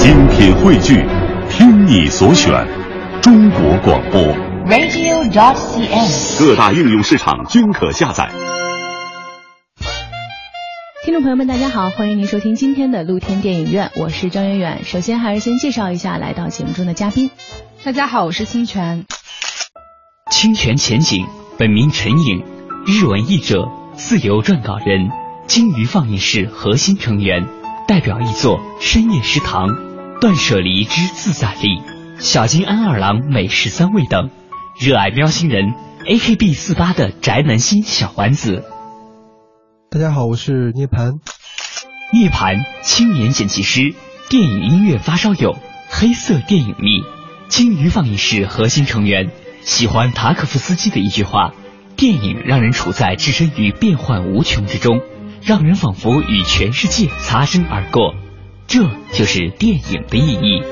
[0.00, 1.04] 精品汇聚，
[1.50, 2.52] 听你所选，
[3.20, 4.22] 中国广播。
[4.64, 6.38] radio.dot.cn，。
[6.38, 8.30] 各大应用市场均可下载。
[11.04, 14.84] 听众朋友们，大家好，欢迎您收听今天的露天电影院，我是张远远。
[14.84, 17.30] 首先还是先介绍一下来到节目中的嘉宾。
[17.82, 19.04] 大家好，我是清泉。
[20.30, 21.26] 清泉前景，
[21.58, 22.44] 本名陈颖，
[22.86, 25.10] 日文译者，自由撰稿人，
[25.48, 27.48] 鲸鱼放映室核心成员，
[27.88, 29.66] 代表译作《深夜食堂》
[30.20, 31.68] 《断舍离之自在力》
[32.20, 34.30] 《小金安二郎美食三味》等，
[34.76, 35.74] 热爱喵星人
[36.06, 38.64] AKB 四八的宅男心小丸子。
[39.88, 41.20] 大家好，我是涅槃。
[42.12, 43.94] 涅槃，青年剪辑师，
[44.28, 45.56] 电影音乐发烧友，
[45.88, 47.04] 黑色电影迷，
[47.46, 49.30] 金鱼放映室核心成员。
[49.62, 51.52] 喜欢塔可夫斯基的一句话
[51.96, 55.00] ：“电影让人处在置身于变幻无穷之中，
[55.42, 58.16] 让人仿佛与全世界擦身而过。”
[58.68, 58.82] 这
[59.14, 60.62] 就是电影的意义。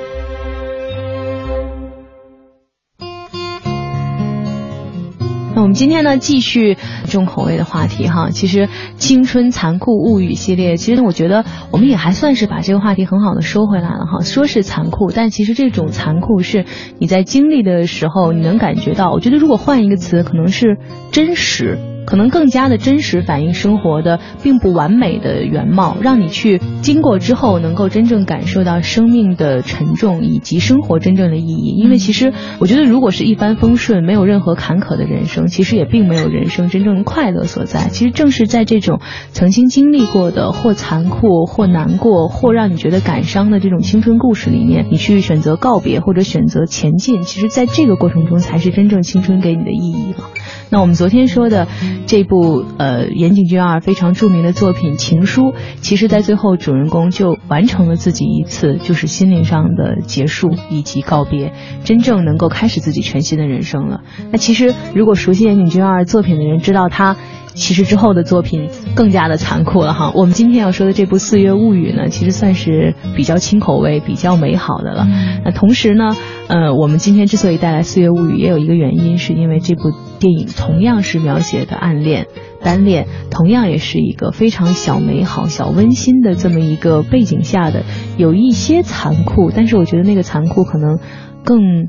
[5.54, 6.76] 那我们今天呢，继续
[7.08, 8.28] 重口味的话题哈。
[8.28, 8.66] 其实
[8.98, 14.20] 《青春残酷物语》系列，其实我觉得我们也还算是把这个话题很好的收回来了哈。
[14.22, 16.66] 说是残酷，但其实这种残酷是
[16.98, 19.10] 你在经历的时候你能感觉到。
[19.10, 20.76] 我觉得如果换一个词，可能是
[21.12, 21.95] 真实。
[22.06, 31.76] 可能更加的真实反映生活的并不完美的原貌，让你去经过之后能够真正感受到生命的沉重以及生活真正的意义。
[31.76, 37.88] 因为其实我觉得，如果是一帆风顺、没有任何坎坷的人生，其实也并没有人生真正的快乐所在。
[37.88, 39.00] 其实正是在这种
[39.32, 50.30] 曾经经历过的或残酷、或难过、或让你觉得感伤的这种青春故事里面，你去选择告别或者选择前进，其实在这个过程中才是真正青春给你的意义了。
[50.70, 51.68] 那我们昨天说的
[52.06, 61.52] 这部呃岩井俊二非常著名的作品《情书》，其实在最后主人公就完成了自己一次就是心灵上的结束以及告别，
[61.84, 64.02] 真正能够开始自己全新的人生了。
[64.32, 67.16] 那其实如果熟悉岩井俊二作品的人知道他。
[67.56, 70.12] 其实之后的作品更加的残酷了哈。
[70.14, 75.06] 我们今天要说的这部《四月物语》呢，其实算是比较轻口味、比较美好的了。
[75.44, 76.14] 那同时呢，
[76.48, 82.26] 呃，我们今天之所以带来《四月物语》，也有一个原因，是因为这部电影同样是描写的暗恋、
[82.62, 87.82] 单恋，同样也是一个非常小美好、小温馨的这么一个背景下的，
[88.16, 90.98] 有一些残酷，但是我觉得那个残酷可能
[91.42, 91.88] 更。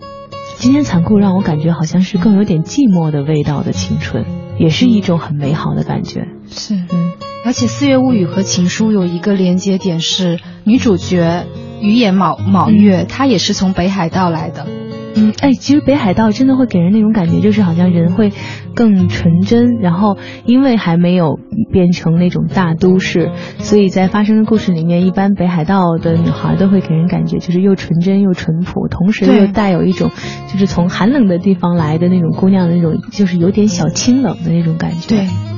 [0.60, 4.26] 今天残酷让我感觉好像是更有点寂寞的味道的青春，
[4.60, 6.28] 也是一种很美好的感觉。
[6.50, 7.12] 是，嗯，
[7.46, 11.46] 而且《四月物语》和《情书》有一个连接点是女主角
[11.82, 14.66] 雨野卯卯月，她也是从北海道来的。
[15.16, 18.32] 嗯，哎，其实北海道真的会给人那种感觉，就是好像人会
[18.78, 21.40] 更纯真，然后因为还没有
[21.72, 30.12] 变成那种大都市，所以在发生的故事里面，一般北海道的女孩都会给人感觉就是又纯真又淳朴，同时又带有一种
[30.54, 35.10] 就是从寒冷的地方来的那种姑娘的那种，就是有点小清冷的那种感觉。
[35.10, 35.57] 对。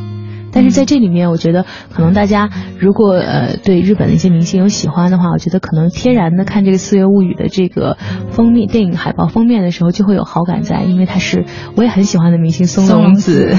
[0.52, 2.50] 但是在这里面，我觉得可能大家
[2.80, 7.98] 如果呃对日本的一些明星有喜欢的话，我觉得可能天然的看这个《四月物语》的这个
[8.32, 11.46] 封面电影海报封面的时候，就会有好感在，因为他是
[11.76, 13.56] 我也很喜欢的明星松隆子，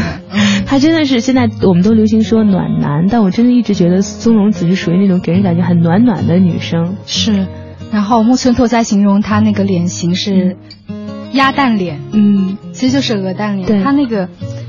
[0.67, 6.97] 他真的是现在我们都流行说暖男，但我真的一直觉得松隆子是属于那种给人感觉很暖暖的女生。
[7.07, 7.47] 是，
[7.93, 10.57] 然后木村拓哉形容她那个脸型是
[11.33, 13.67] 鸭蛋脸，嗯，其实就是鹅蛋脸。
[13.67, 14.29] 对，她那个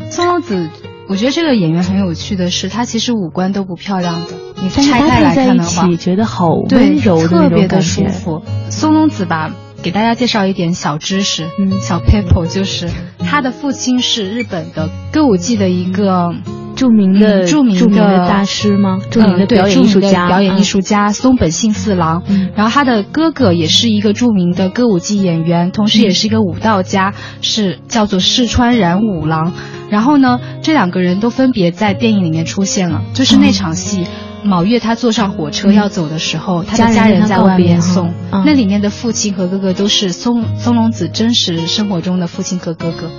[0.09, 0.69] 松隆子。
[1.11, 4.27] 我觉得这个演员很有趣的是，她其实五官都不漂亮的，
[4.63, 8.41] 你拆开来看的话，觉得好温柔，特别的舒服。
[8.69, 12.89] 松隆子吧，给大家介绍一点小知识，嗯，小 paper 就是
[13.19, 16.33] 他的父亲是日本的歌舞伎的一个
[16.81, 18.97] 著名的、嗯、著名的大师吗？
[19.11, 22.23] 著名的表演艺术家，嗯、表演艺术家松本幸四郎。
[22.27, 29.53] 嗯、然后他的哥哥也是一个著名的歌舞伎演员，同时也是一个武道家，是叫做四川染五郎。
[29.91, 33.03] 然后呢，这两个人都分别在电影里面出现了。
[33.13, 34.07] 就是那场戏，
[34.43, 38.13] 卯月他坐上火车要走的时候，他的家人在外面送。
[38.31, 43.09] 那里面的父亲和哥哥都是松松隆子真实生活中的父亲和哥哥。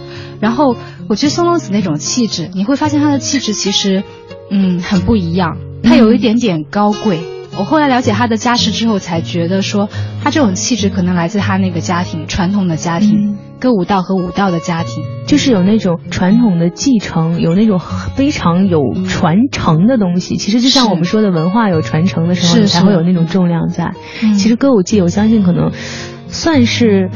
[0.41, 0.77] 然后
[1.09, 4.03] 我觉得松隆子那种气质，你会发现他的气质其实，
[4.51, 5.57] 嗯，很不一样。
[5.85, 7.21] 他有一点点高贵。
[7.59, 9.89] 我后来了解他的家世之后，才觉得说，
[10.25, 20.35] 他这种气质可能来自他那个家庭，传统的家庭，嗯、歌舞道和舞道的家庭，就是有那种传统的继承，有那种非常有传承的东西。
[20.37, 23.93] 其实就像我们说的文化有传承的时候，你才会有那种重量在。
[24.21, 25.71] 嗯、其实歌舞伎，我相信可能
[26.27, 27.09] 算是。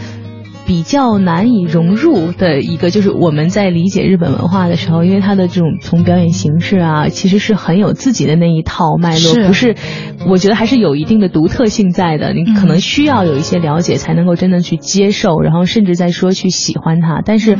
[0.66, 9.76] 比较难以融入的一个，就是我们在理解日本文化的时候，因为它的这种从表演形式啊，其实是很有自己的那一套脉络，不是，
[10.28, 12.32] 我觉得还是有一定的独特性在的。
[12.32, 17.22] 你可能需要有一些了解，才能够真的去接受，然后甚至在说去喜欢它。
[17.24, 17.56] 但是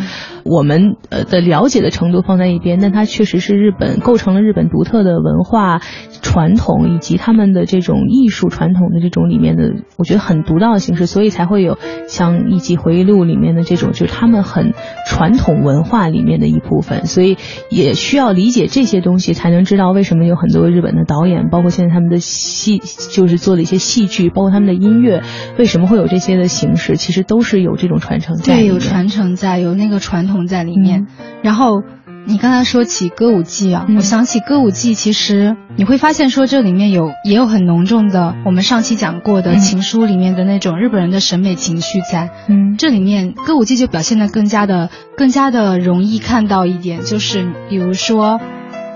[0.48, 5.80] 我们呃的了解的程度放在一边，但它确实是日本构成了日本独特的文化
[6.22, 11.78] 传统以及他们的这种艺术传统的这种里面的，我觉得很独到的形式，所以才会有
[12.08, 14.72] 像一集回忆录里面的这种，就是他们很
[15.06, 17.36] 传统文化里面的一部分，所以
[17.70, 22.78] 也需要理解这些东西，才能知道为什么有很多日本的导演，包括现在他们的戏，
[23.10, 25.22] 就是做的一些戏剧，包括他们的音乐，
[25.58, 31.06] 为什么会有这些的形式，其实都是有这种传承在，对，有传承在，有那个传统在里面，
[31.42, 31.82] 然后。
[32.28, 42.30] 你刚才说起歌舞伎啊，我想起歌舞伎，其实你会发现说这里面有也有很浓重的我们上期讲过的情书里面的那种日本人的审美情绪在。
[42.48, 48.40] 嗯，这里面歌舞伎就表现的更加的更加的容易看到一点，就是比如说，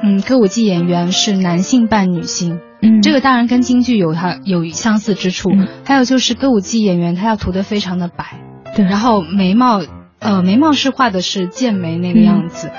[0.03, 5.51] 嗯，歌舞伎演员是男性扮女性，嗯，这个当然跟京剧有它有相似之处。
[5.85, 8.41] 还有就是歌舞伎演员他要涂的非常的白，
[8.75, 9.81] 对，然后眉毛。
[10.21, 12.71] 呃，眉毛是画的是剑眉那个样子，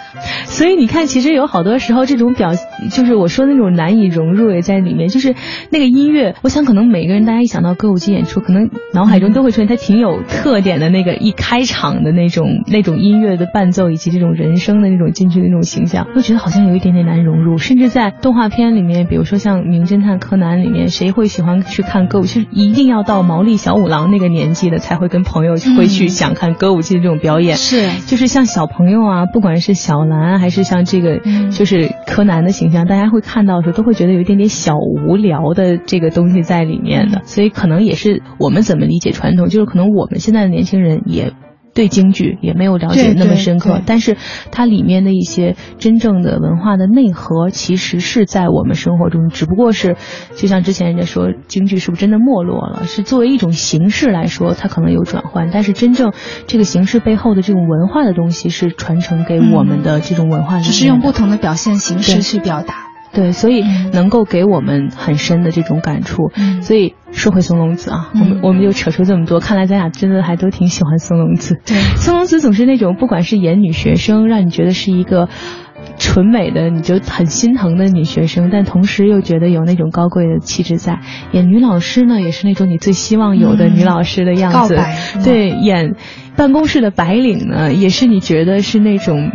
[0.46, 2.52] 所以你看，其实有好多时候这种表，
[2.92, 5.10] 就是我说的那种难以融入也在里面。
[5.10, 5.34] 就是
[5.72, 17.58] 那个音乐，我想可能每个人大家一想到歌舞伎演出，可能脑海中都会出现它挺有特点的那个一开场的那种那种音乐的伴奏，以及这种人声的那种进去的那种形象，会觉得好像有一点点难融入。
[17.58, 22.24] 甚至在动画片里面，比如说像《名侦探柯南》里面，谁会喜欢去看歌舞？
[22.26, 27.31] 其实一定要到毛利小五郎那个年纪的，才会跟朋友会去想看歌舞伎的这种表。
[27.31, 27.56] 表演。
[27.56, 31.19] 是，就是像小朋友啊，不管是小兰还是像这个，
[31.51, 41.31] 就是柯南的形象，大家会看到的时候都会觉得有一点点小无聊的这个东西在里面的，所以可能也是我们怎么理解传统，就是可能我们现在的年轻人也。
[41.73, 44.18] 对京剧也没有了解那么深刻，但是
[44.51, 49.95] 它里面的一些真正的文化的内核，其实是在我们生活中，只不过是，
[50.35, 52.83] 就像之前人家说，京剧是不是真的没落了？
[52.83, 56.12] 是作为一种形式来说，它可能有转换，但是真正
[56.45, 62.91] 这个形式背后的这种文化的东西，是传承给我们的这种文化，只是用不同的表现形式去表达。
[63.13, 66.31] 对，所以能够给我们很深的这种感触。
[66.62, 71.60] 所以说回松隆子啊，我们我们就扯出这么多，看来咱俩真的还都挺喜欢松隆子。
[71.66, 75.28] 对，松隆子总是那种不管是演女学生，让你觉得是一个
[75.98, 81.00] 纯美的，你就很心疼的女学生，但同时又觉得有那种高贵的气质在。
[81.31, 84.78] 演女老师呢，也是那种你最希望有的女老师的样子。
[85.24, 85.95] 对，演。
[86.33, 89.31] 办公室的白领呢，也是你觉得是那种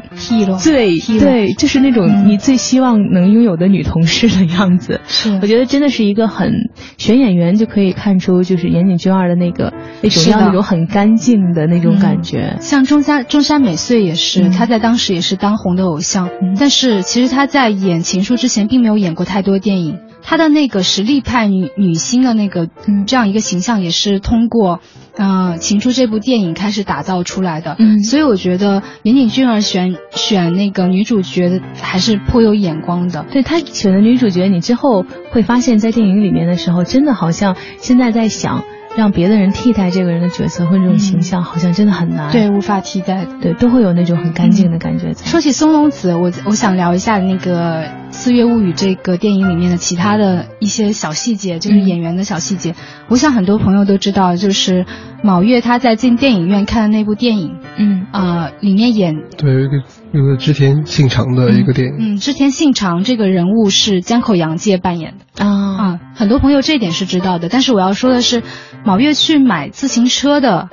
[0.58, 5.02] 最对，就是那种你最希望能拥有的女同事的样子。
[5.06, 6.50] 是，我觉得真的是一个很
[6.96, 12.56] 选演员就可以看出，就是岩井俊二的那个那种要那种很干净的那种感觉。
[12.60, 19.98] 像中山中山美穗也是，她在当时也是当红的偶像，但是其实她在演《情书》之前并没有演过太多电影。
[20.22, 22.68] 她的那个实力派女女星的那个
[23.06, 24.80] 这样一个形象，也是通过。
[25.18, 33.24] 嗯，《情书》这部电影开始打造出来的，嗯，所以我觉得岩井俊二选选那个女主角的还是颇有眼光的。
[33.32, 38.64] 对他选的女主角，你之后会发现在电影里面的时候，真的好像现在在想。
[38.96, 42.32] 让别的人替代这个人的角色或者这种形象，好像真的很难。
[42.32, 43.26] 对，无法替代。
[43.40, 45.12] 对，都会有那种很干净的感觉。
[45.12, 52.74] 说起松隆子，我我想聊一下那个《四月物语》这个电影里面的其他的一些小细节，就是演员的小细节。
[53.08, 54.86] 我想很多朋友都知道，就是
[55.22, 59.82] 卯月他在进电影院看的那部电影，嗯啊，里面演对有一个
[60.16, 62.14] 有个织田信长的一个电影。
[62.14, 67.48] 嗯，织田信长这个人物是江口洋介扮演的啊啊，很多朋友这点是知道的。
[67.48, 68.42] 但是我要说的是。
[68.84, 70.68] 卯月去买自行车的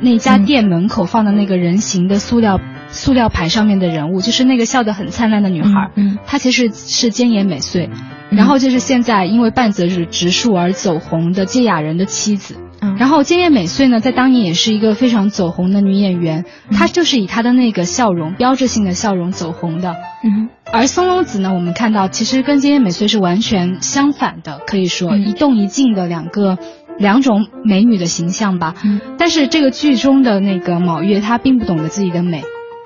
[0.00, 7.90] 那家店门口放的那个人形的塑料塑料牌上面的人物，就是那个笑得很灿烂的女孩，嗯，她其实是菅野美穗，
[8.30, 19.94] 然后就是现在因为半泽直直树而走红的芥雅人的妻子，嗯，然后菅野美穗呢，在当年也是一个非常走红的女演员，她就是以她的那个笑容，标志性的笑容走红的，
[20.24, 26.58] 嗯，而松隆子呢，我们看到其实跟菅野美穗是完全相反的，可以说一动一静的两个。
[26.98, 32.42] 两种美女的形象吧，嗯，但是这个剧中的那个卯月，她并不懂得自己的美，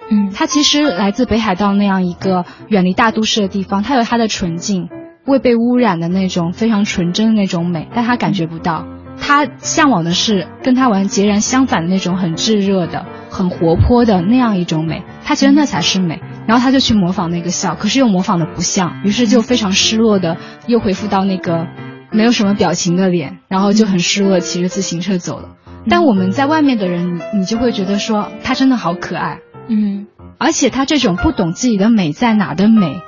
[0.08, 4.88] 嗯，她其实来自北海道那样一个远离大都市的地方，她有她的纯净，
[5.26, 8.86] 未被污染的那种非常纯真的那种美，但她感觉不到，
[9.20, 21.66] 她向往的是跟他完截然相反的那种很炙热的、很活泼的那样一种美，他觉得那才是美，然后他就去模仿那个笑，可是又模仿的不像，于是就非常失落的又回复到那个。
[22.10, 25.56] 没有什么表情的脸，然后就很失落，骑着自行车走了。
[25.90, 30.06] 但我们在外面的人，你就会觉得说他真的好可爱，嗯，
[30.38, 33.00] 而且他这种不懂自己的美在哪的美，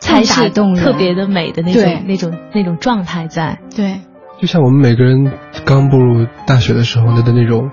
[0.00, 3.58] 才打是动人特别的美的那种那种那种状态在。
[3.76, 4.00] 对。
[4.40, 5.32] 就像我们每个人
[5.64, 7.70] 刚步入大学的时候的那种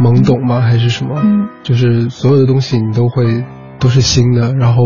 [0.00, 0.60] 懵懂吗？
[0.60, 1.20] 还是什么？
[1.22, 3.44] 嗯，就是所有的东西你都会
[3.78, 4.54] 都是新的。
[4.54, 4.84] 然后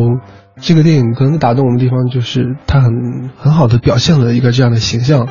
[0.56, 5.28] 这个电影可能打动我们的地方，就是它很很好的表现了一个这样的形象，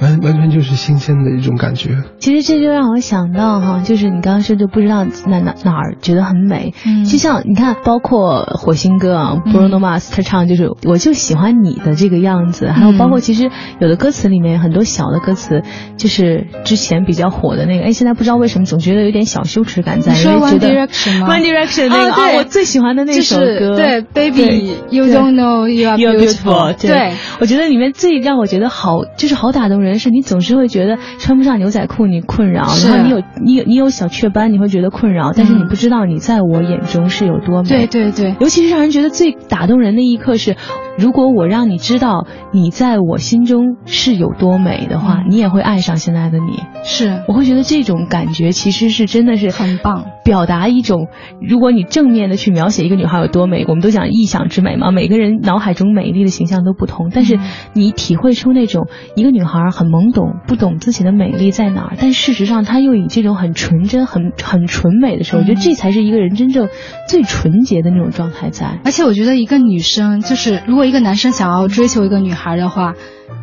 [0.00, 1.96] 完完全就是新鲜的一种感觉。
[2.18, 7.04] 其实这就让我想到哈，就是你刚刚说就不知道哪哪哪儿觉得很美，嗯。
[7.04, 13.50] 就像你看，包括火星哥啊，Bruno Mars 他唱就是我就喜欢你的这个样子，还有包括其实
[13.80, 15.62] 有的歌词里面很多小的歌词，
[15.96, 22.36] 就是之前比较火的那个，哎，现在不知道为什么总觉得有点小羞耻感在，你说 One Direction 吗？One Direction 那个啊对。
[22.38, 37.68] 我最喜欢的那首歌，是对对，Baby you don't know you are You're beautiful，对，我觉得里面最让我觉得好，就是好打动人，是你总是会觉得穿不上牛仔裤你困扰，然后你有你有你有小雀斑你会觉得困扰，但是你不知道你在我眼中是有多美。
[37.68, 40.56] 对对对，尤其是让人觉得最打动人的一刻是，
[40.98, 46.58] 如果我让你知道你在我心中是有多美的话，嗯你也会爱上现在的你。
[46.84, 50.06] 是我会觉得这种感觉其实是真的是很棒。
[50.28, 51.08] 表达一种，
[51.40, 57.40] 如果你正面的去描写一个女孩有多美，我们都讲臆想之美嘛，每个人脑海中美丽的形象都不同，但是嗯
[57.72, 66.68] 你体会出那种一个女孩很懵懂，不懂自己的美丽在哪儿，但事实上她又以这种很纯真、很很纯美的时候，我觉得这才是一个人真正
[67.08, 68.78] 最纯洁的那种状态在。
[68.84, 72.92] 而且我觉得一个女生，就是如果一个男生想要追求一个女孩的话，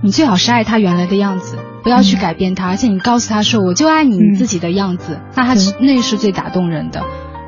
[0.04, 7.04] 你最好是爱他原来的样子，不要去改变她，而且你告诉他说我就爱你嗯自己的样子，那他那是最打动人的。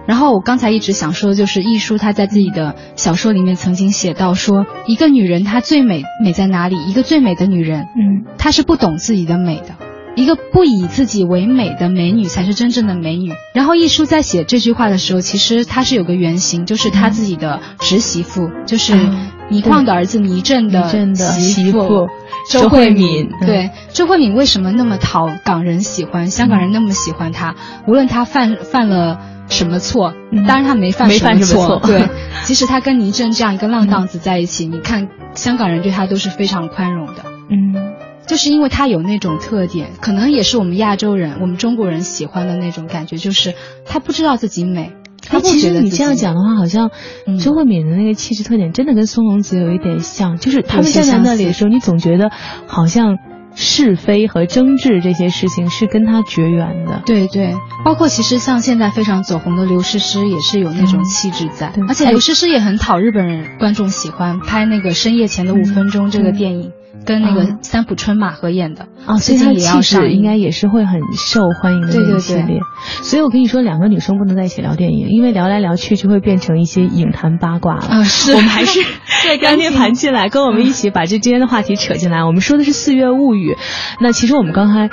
[0.08, 6.78] 然后我刚才一直想说的就是艺术，他在自己的小说里面曾经写到说，一个女人她最美美在哪里？
[6.88, 9.76] 一个最美的女人，嗯她是不懂自己的美的。
[10.16, 13.34] 一个不以自己为美的美女才是真正的美女。
[13.54, 22.08] 然后艺术在写这句话的时候，其实他是有个原型，就是他自己的侄媳妇，就是嗯倪匡的儿子倪震的媳媳妇
[22.50, 26.28] 周周慧慧敏嗯对，周慧敏为什么那么讨港人喜欢？
[26.30, 27.56] 香港人那么喜欢她，
[27.88, 29.20] 无论她犯犯了。
[29.50, 30.14] 什么错？
[30.32, 32.10] 嗯当然她没犯什什么错对，
[32.44, 37.24] 即使她跟倪震这样一个浪荡子在一起， 你看香港人对她都是非常宽容的。
[37.50, 37.94] 嗯。
[38.28, 43.54] 就是因为他有那种特点，可能也是我们亚洲人、我们中国人喜欢的那种感觉，就是
[43.86, 44.92] 他不知道自己美，
[45.30, 46.92] 他其实你这样讲的话，好像
[47.26, 52.32] 嗯周慧敏的那个气质特点真的跟松隆子有一点像，就是他们站在那里的时候，你总觉得
[52.68, 53.18] 好像
[53.56, 57.02] 是非和争执这些事情是跟他绝缘的。
[57.06, 66.72] 对对，包括其实像现在非常走红的刘诗诗，也是有那种气质在，对而且刘诗诗也很讨日本人观众喜欢，拍那个深夜前的五分钟这个电影，
[67.08, 72.60] 跟那个嗯三浦春马合演的，啊，所以最近她的气也要上应该也是会很受欢迎的对对那个系对列。
[73.02, 77.88] 所以我跟你说，两个女生不能在一起聊电影，因为聊来聊去就会变成一些影坛八卦了。
[77.88, 78.82] 啊是我们还是
[79.24, 82.26] 对 干爹盘进来，跟我们一起把这今天的话题扯进来。
[82.26, 83.54] 我们说的是《四月物语》，
[84.02, 84.90] 那其实我们刚才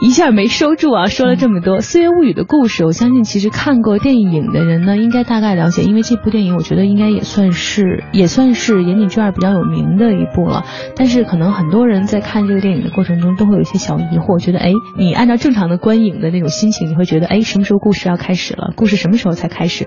[0.00, 2.84] 一下没收住啊，说了这么多《四月物语》的故事。
[2.84, 10.64] 我相信其实看过电影的人呢，应该大概了解，因为这部电影我觉得应该也算是也算是岩井俊二比较有名的一部了。
[10.96, 18.72] 但是可能很多人在看这个电影的过程中都会有一些小疑惑，觉得哎，你按照正常的观影的那种心情，你会觉得哎，什么时候故事要开始了？
[18.76, 19.86] 故事什么时候才开始？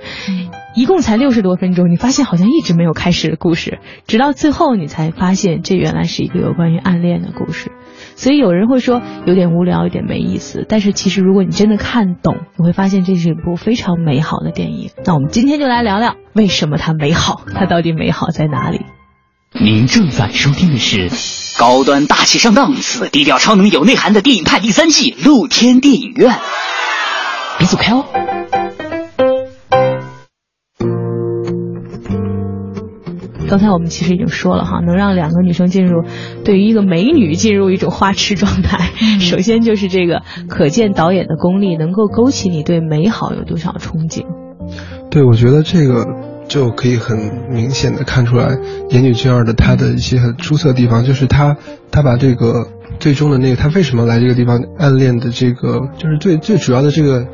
[0.74, 7.72] 一共才六十多分钟，你发现好像一直没有开始的故事，直到最后你才发现这原来是一个有关于暗恋的故事。
[8.18, 10.66] 所以有人会说有点无聊，有点没意思。
[10.68, 14.90] 但是其实如果你真的看懂，你会发现这是一部非常美好的电影。
[15.06, 18.82] 那我们今天就来聊聊为什么它美好，它到底美好在哪里？
[19.54, 21.10] 您正在收听的是
[21.60, 26.36] 高端大气上档次、低调超能有内涵的电影派第三季露天电影院。
[27.60, 28.04] 别走开哦！
[33.48, 36.04] 刚才我们其实已经说了哈，能让两个女生进入，
[36.44, 44.26] 对于一个美女进入一种花痴状态，首先就是这个可见导演的功力能够勾起你对美好有多少憧憬。
[45.10, 46.06] 对，我觉得这个
[46.48, 47.18] 就可以很
[47.50, 48.58] 明显的看出来
[48.90, 51.56] 岩井俊二的他的一些很出色的地方，就是他
[51.90, 52.68] 他把这个
[53.00, 57.26] 最终的那个他为什么来这个地方暗恋的这个，就是最最主要的这个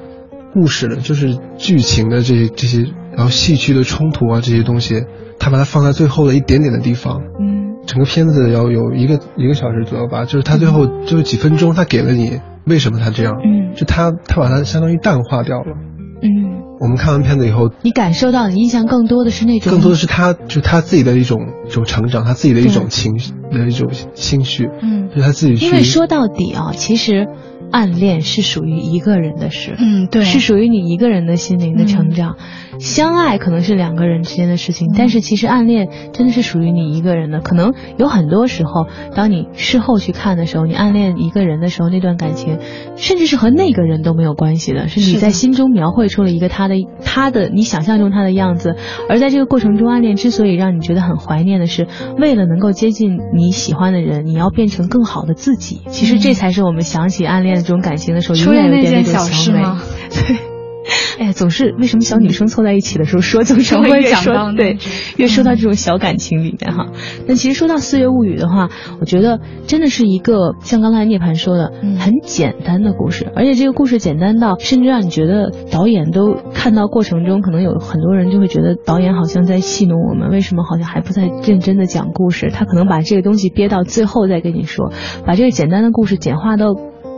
[0.54, 5.04] 故事的，就是剧情的这这些，然后戏剧的冲突啊这些东西，
[5.40, 7.22] 他把它放在最后的一点点的地方。
[7.40, 7.64] 嗯。
[7.86, 13.76] 整个片子要有一个一个小时左右吧，就是他最后就是几分钟，他给了你为什么他这样，嗯。
[13.76, 15.76] 就他他把它相当于淡化掉了。
[16.22, 25.10] 嗯，我们看完片子以后，你感受到你印象更多的是那种更多的是他，就是他自己的一种一种成长，他自己的一种情绪的一种心绪，嗯。
[25.10, 25.66] 就是他自己去。
[25.66, 27.28] 因为说到底啊，其实
[27.70, 32.38] 暗恋是属于一个人的事，嗯，对，是属于你一个人的心灵的成长。
[32.80, 37.40] 相爱可能是两个人之间的事情，但是其实暗恋真的是属于你一个人的。
[37.42, 42.60] 可能有很多时候，当你事后去看的时候，你暗恋一个人的时候，那段感情
[42.96, 48.76] 甚至是和那个人都没有关系的，是你在心中描绘出了一个他的他的你想象中他的样子。
[49.10, 51.88] 而在这个过程中，暗恋之所以让你觉得很怀念的是，
[52.18, 55.82] 为了能够接近你喜欢的人，你要变成更好的自己。
[55.90, 59.62] 其实这才是我们想起暗恋的这种感情的时候，永远有点那种小美。
[60.10, 60.53] 对。
[61.20, 64.78] 哎呀，总是为什么小女生凑在一起的时候说，总是会越说对，
[65.18, 66.88] 越说到这种小感情里面哈。
[67.28, 82.50] 那其实说到《四月物语》的话，我觉得真的是一个像刚才涅槃说的很简单的故事，而且这个故事简单到甚至让你觉得导演都看到过程中，可能有很多人就会觉得导演好像在戏弄我们，为什么好像还不在认真的讲故事？
[82.52, 84.92] 他可能把这个东西憋到最后再跟你说，
[85.26, 86.74] 把这个简单的故事简化到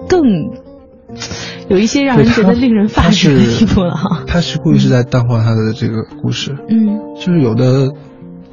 [0.09, 0.64] 更。
[1.69, 4.23] 有一些让人觉得令人发指的地步了哈。
[4.27, 7.91] 他是故意是在淡化他的这个故事，嗯，就是有的，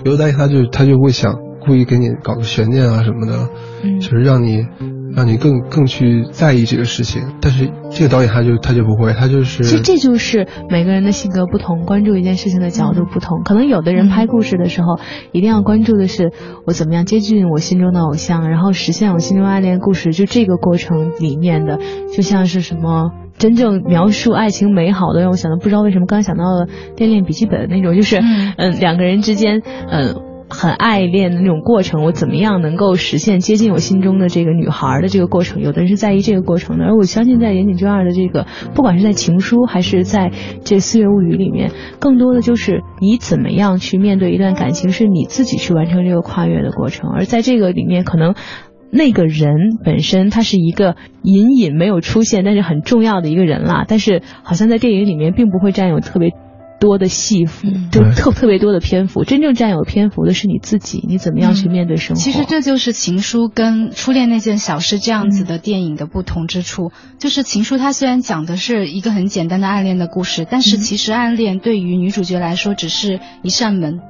[0.04, 1.35] 有的他就他就会想
[1.66, 3.49] 故意给你搞个悬念啊什么的，
[3.85, 4.66] 嗯，就是让你。
[5.14, 9.62] 让你更更去在意这个事情，但是这个导演他就他就不会，他就是。
[9.62, 13.42] 其实这就是每个人的性格不同，关注一件事情的角度不同。
[13.45, 14.99] 可能有的人拍故事的时候，
[15.33, 16.33] 一定要关注的是
[16.66, 20.12] 我怎么样接近我心中的偶像，然后实现我心中爱恋故事。
[20.12, 21.78] 就这个过程里面的，
[22.14, 26.66] 就像是什么真正描述爱情美好的，让我想到不知道为什么刚才想到了
[26.97, 28.19] 《恋恋笔记本》那种，就是
[28.57, 30.31] 嗯两个人之间嗯。
[30.52, 35.62] 很爱恋的那种过程，我怎么样能够实现接近我心中的这个女孩的这个过程？
[35.62, 40.30] 有的人是在意这个过程的，而我相信在岩井俊二的这个，不管是在情书还是在
[40.62, 47.11] 这四月物语里面，更多的就是你怎么样去面对一段感情，是你自己去完成这个跨越的过程。
[47.11, 48.35] 而在这个里面，可能
[48.90, 53.87] 那个人本身他是一个隐隐没有出现，但是很重要的一个人啦。
[53.88, 56.30] 但是好像在电影里面并不会占有特别。
[56.82, 62.20] 多的戏服，就特特别多的篇幅，真正占有篇幅的是你自己，你怎么样去面对生活？
[62.20, 66.90] 其实这就是《情书》跟《初恋那件小事》这样子的电影的不同之处。
[67.20, 74.00] 就是《情书》它虽然讲的是一个很简单的暗恋的故事，但是其实暗恋对于女主角来说只是一扇门，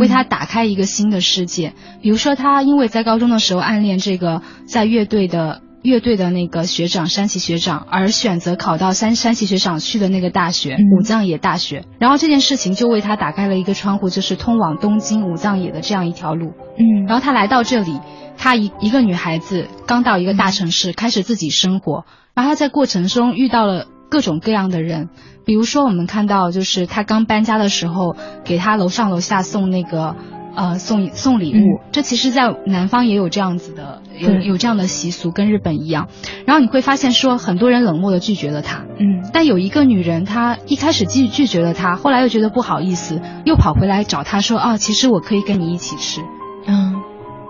[0.00, 1.74] 为她打开一个新的世界。
[2.02, 5.62] 比如说，她因为在高中的时候暗恋这个在乐队的。
[5.86, 16.54] 乐队的那个学长山崎学长，而选择考到山山崎学长去的那个大学武藏野大学，然后这件事情就为他打开了一个窗户，就是通往东京武藏野的这样一条路。
[16.76, 18.00] 嗯，然后他来到这里，
[18.36, 25.08] 他一一个女孩子刚到一个大城市，开始自己生活，然后他在过程中遇到了各种各样的人，
[25.44, 30.16] 比如说我们看到就是他刚搬家的时候，给他楼上楼下送那个。
[30.56, 36.08] 呃，送送礼物，这其实，在南方也有这样子的，有有这样的习俗，跟日本一样。
[36.46, 46.22] 然后你会发现，说很多人冷漠的拒绝了他，嗯，但有一个女人，她一开始拒拒绝了他，后来又觉得不好意思，又跑回来找他说，啊，其实我可以跟你一起吃，
[46.66, 46.94] 嗯，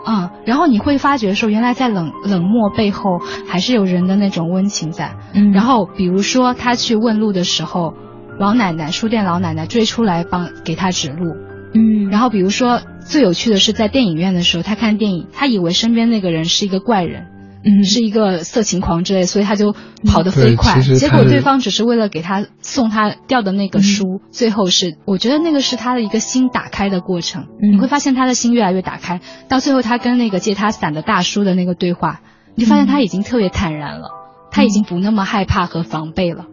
[0.05, 7.95] 啊，然后你会发觉说，原来在冷冷漠背后，还是有人的那种温情在，嗯，然后比如说他去问路的时候，
[8.41, 11.37] 老奶奶书店老奶奶追出来帮给他指路。
[11.75, 17.27] 嗯，然后比如说最有趣的是在电影院的时候，他看电影，他以为身边那个人是一个怪人，
[17.65, 20.81] 嗯，是一个色情狂之类，所以他就跑得飞快。
[20.81, 27.47] 结果对方只是为了给他送他掉的那个书，最后是我觉得那个是他的一个心打开的过程。
[27.61, 32.21] 你会发现他的心越来越打开，到最后他跟那个借他伞的大叔的那个对话，
[32.57, 34.11] 你就发现他已经特别坦然了，
[34.51, 36.47] 他已经不那么害怕和防备了。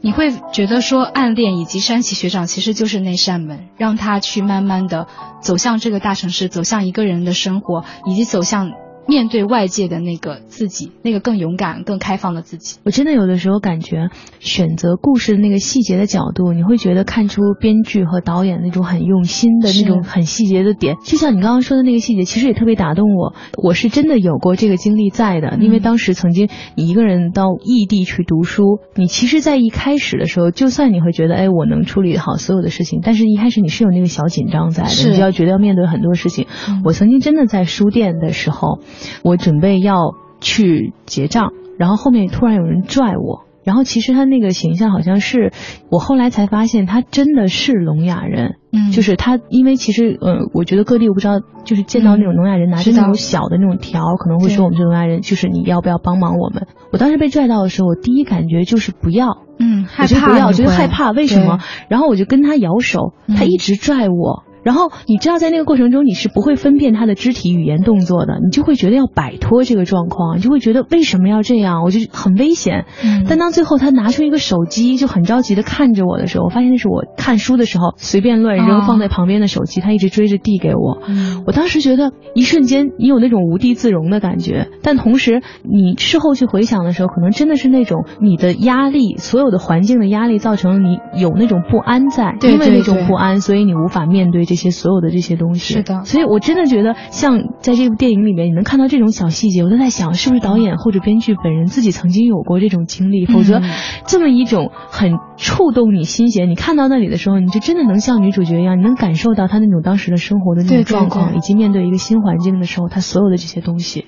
[0.00, 5.08] 你会觉得说，暗恋以及山崎学长其实就是那扇门，让他去慢慢的
[5.40, 8.72] 走向这个大城市，走向一个人的生活，以及走向。
[9.08, 14.08] 面对外界的那个自己，那个更勇敢、更开放的自己，我真的有的时候感觉，
[14.40, 20.96] 选择故事的那个细节的角度，你会觉得看出编剧和导演那种很用心的那种很细节的点。
[21.04, 23.34] 就像你刚刚说的那个细节，其实也特别打动我。
[23.62, 36.46] 我是真的有过这个经历在的，因为当时曾经你一个人到异地去读书，你其实，在一开始的时候，就算你会觉得，哎，我能处理好所有的事情，但是一开始你是有那个小紧张在的，你就要觉得要面对很多事情。
[36.84, 38.80] 我曾经真的在书店的时候。
[39.22, 45.52] 我准备要去结账，然后后面突然有人拽我，然后其实他那个形象好像是
[45.90, 56.66] 我后来才发现他真的是聋哑人，嗯，就是他，因为其实呃，我觉得各地我不知道，就是见到那种聋哑人拿着那种小的那种条，可能会说我们是聋哑人，就是你要不要帮忙我们？
[56.92, 61.58] 我当时被拽到的时候，我第一感觉就是不要，嗯，害怕，我觉得害怕，为什么？
[61.88, 64.44] 然后我就跟他摇手，他一直拽我。
[64.66, 72.84] 然后你知道在那个过程中你是不会分辨他的肢体语言动作的，你就会觉得要摆脱这个状况，你就会觉得为什么要这样，我就很危险。
[73.28, 80.98] 但当最后他拿出一个手机，就很着急的看着我的时候，我发现那是我看书的时候随便乱扔放在旁边的手机，他一直追着递给我。
[81.46, 95.74] 我当时觉得一瞬间你有那种无地自容的感觉，但同时你事后去回想的时候，可能真的是那种你的压力，所有的环境的压力造成了你有那种不安在，因为那种不安，所以你无法面对这些所有的这些东西。
[95.74, 103.26] 是的，所以我真的觉得像在这部电影里面，你能看到这种小细节，我都在想，是不是导演或者编剧本人自己曾经有过这种经历？
[103.26, 103.60] 否则，
[104.06, 114.06] 这么一种很触动你心弦，你看到那里的时候，你就真的能像女主角一样，你能感受到她那种当时的生活的那种状况，以及面对一个新环境的时候，她所有的这些东西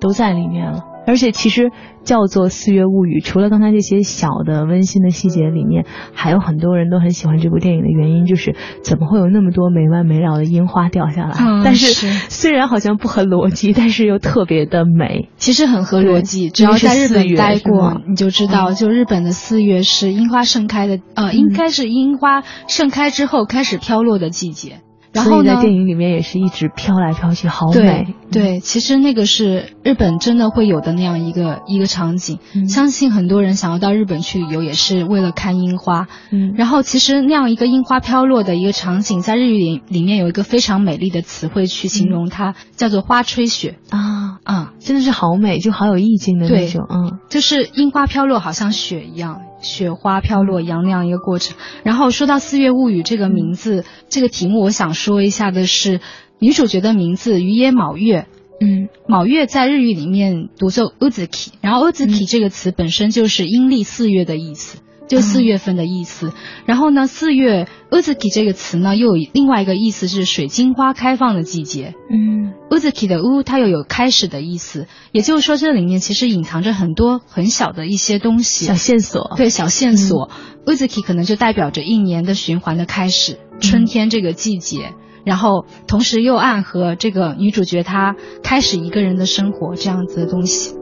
[0.00, 0.93] 都在里面了。
[1.06, 1.70] 而且其实
[2.02, 11.34] 叫做《四月物语》，除了刚才这些小的温馨的细节里面，还有很多人都很喜欢这部电影的原因，就是怎么会有那么多没完没了的樱花掉下来？
[11.64, 11.86] 但是
[12.28, 15.28] 虽然好像不合逻辑，但是又特别的美。
[15.36, 24.80] 其实很合逻辑，只要在日本待过，你就知道，就日本的四月是樱花盛开的，呃，应该是樱花盛开之后开始飘落的季节。
[25.12, 28.16] 然后在电影里面也是一直飘来飘去，好美。
[28.30, 32.38] 对，其实那个是日本真的会有的那样一个一个场景。
[32.68, 36.08] 相信很多人想要到日本去旅游，也是为了看樱花。
[36.32, 46.84] 嗯，然后其实那样一个樱花飘落的一个场景，在日语里里面有一个非常美丽的词汇去形容它，叫做花吹雪啊啊，真的是好美，就好有意境的那种。
[46.88, 49.42] 嗯，就是樱花飘落，好像雪一样。
[49.60, 51.56] 雪花飘落一样那样一个过程。
[51.84, 56.02] 然后说到《四月物语》这个名字，这个题目，我想说一下的是
[56.38, 58.26] 女主角的名字于野卯月。
[58.60, 64.78] 嗯，卯月在日语里面读作 uzuki，然后 uzuki 这个词本身就是阴历四月的意思。
[65.06, 66.32] 就四月份的意思，
[66.64, 71.92] 然后呢，四月 uzuki 这个词呢，又有另外一个意思是水晶花开放的季节。
[72.10, 79.34] 嗯，uzuki 的 u 它又有开始的意思，也就是说这里面其实隐藏着很多很小的一些东西，小线索。
[79.36, 80.30] 对，小线索
[80.64, 90.76] ，uzuki 可能就代表着一年的循环的开始，春天这个季节，然后同时又暗合这个女主角她开始一个人的生活这样子的东西。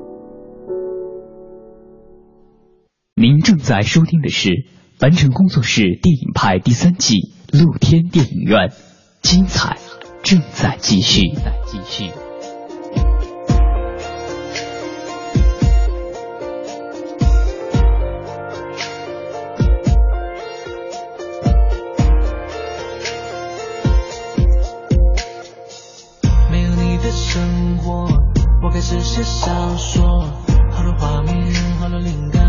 [3.15, 4.51] 您正在收听的是
[4.99, 8.71] 凡尘工作室电影派第三季露天电影院，
[9.21, 9.77] 精彩
[10.23, 11.53] 正在继续在。
[11.67, 12.32] 继续。
[28.93, 30.21] 我开始写小说，
[30.71, 31.35] 好多画面，
[31.81, 32.43] 好多灵感。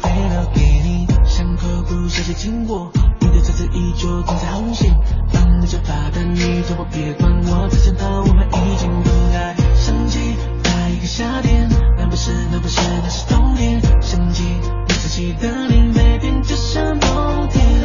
[0.00, 4.90] 飞了给你，想口不小心经过，你的车子依旧停在红线，
[5.28, 9.54] 放着就发呆，你叫我别管我，只想到我们已经分开。
[9.74, 10.18] 想起
[10.64, 14.44] 那一个夏天，那不是那不是那是冬天，想起
[14.86, 17.77] 你自己的脸，每天就像冬天。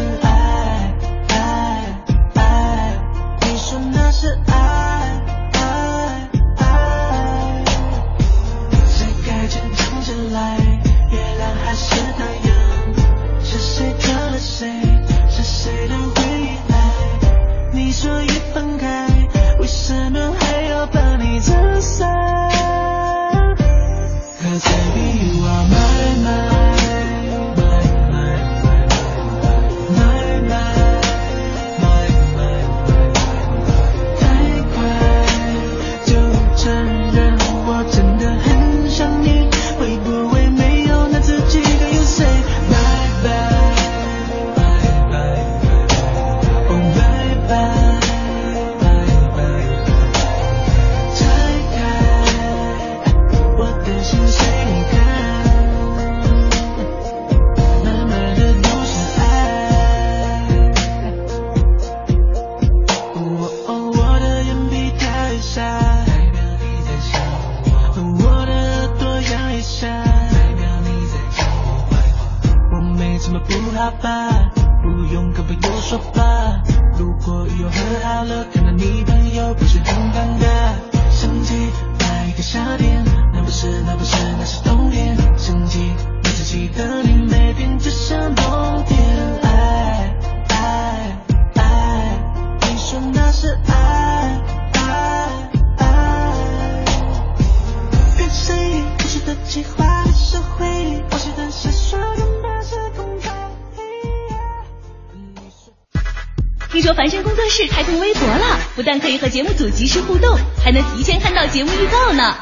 [107.54, 112.36] 凡尘工作室开通微博了，不但可以和节目组及时互动，还能提前看到节目预告呢。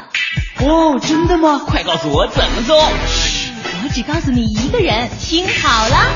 [0.60, 1.60] 哦，真的吗？
[1.66, 2.78] 快告诉我怎么做。
[2.78, 6.10] 我只告诉你一个人，听好了。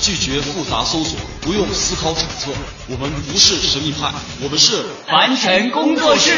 [0.00, 2.50] 拒绝复杂搜索，不用思考揣测。
[2.88, 4.10] 我们不是神秘派，
[4.42, 6.32] 我们是凡尘工作室。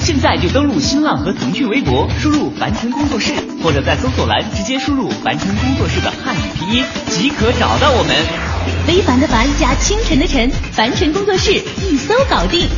[0.00, 8.43] 现在就登录新浪和腾讯微博，输入“凡尘工作室”，或者在搜索栏直接输入“凡尘工作室”的汉语拼音，即可找到我们。
[8.86, 11.52] 非凡的凡加清晨的晨，凡尘工作室
[11.88, 12.68] 一搜搞定。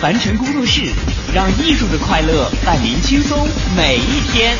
[0.00, 0.82] 凡尘工作室，
[1.34, 4.56] 让艺术的快乐伴您轻松每一天。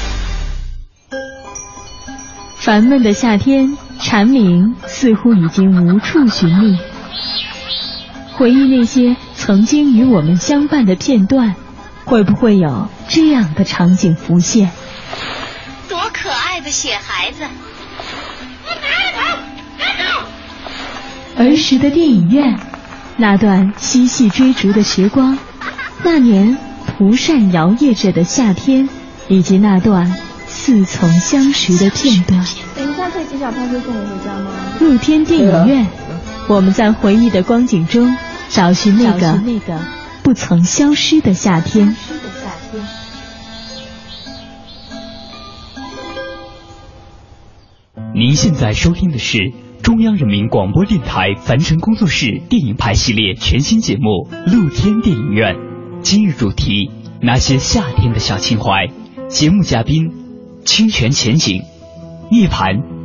[2.57, 6.79] 烦闷的夏天，蝉鸣似乎已经无处寻觅。
[8.35, 11.55] 回忆那些曾经与我们相伴的片段。
[12.09, 14.70] 会不会有这样的场景浮现？
[15.88, 17.42] 多可爱的雪孩子！
[21.37, 22.59] 儿时的电影院，
[23.16, 25.38] 那段嬉戏追逐的时光，
[26.03, 28.88] 那年蒲扇摇曳着的夏天，
[29.29, 30.11] 以及那段
[30.46, 32.44] 似曾相识的片段。
[32.75, 34.51] 等一下可以骑小踏车送我回家吗？
[34.81, 35.87] 露天电影院，
[36.49, 38.16] 我们在回忆的光景中
[38.49, 39.79] 找寻那个那个。
[40.22, 41.94] 不曾消失的夏天。
[48.12, 49.53] 您现在收听的是
[49.87, 55.55] 中央人民广播电台樊城工作室电影排系列全新节目《露天电影院》，
[56.01, 56.90] 今日主题：
[57.22, 58.88] 那些夏天的小情怀。
[59.29, 60.11] 节目嘉宾：
[60.64, 61.62] 清泉前景、
[62.33, 62.95] 涅槃。